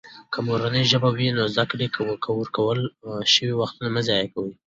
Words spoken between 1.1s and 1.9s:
وي، نو زده کړې